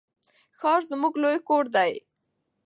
[0.59, 1.91] ښار زموږ لوی کور دی.